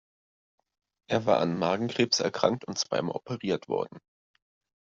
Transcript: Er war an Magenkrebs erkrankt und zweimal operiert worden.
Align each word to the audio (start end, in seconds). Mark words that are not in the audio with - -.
Er 1.11 1.27
war 1.27 1.37
an 1.41 1.59
Magenkrebs 1.59 2.21
erkrankt 2.21 2.65
und 2.65 2.75
zweimal 2.79 3.15
operiert 3.15 3.67
worden. 3.67 3.99